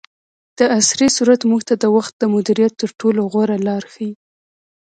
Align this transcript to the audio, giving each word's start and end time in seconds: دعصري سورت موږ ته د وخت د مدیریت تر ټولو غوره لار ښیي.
دعصري 0.57 1.07
سورت 1.17 1.41
موږ 1.49 1.61
ته 1.69 1.75
د 1.83 1.85
وخت 1.95 2.13
د 2.17 2.23
مدیریت 2.33 2.73
تر 2.81 2.89
ټولو 2.99 3.21
غوره 3.31 3.57
لار 3.67 3.83
ښیي. 3.93 4.11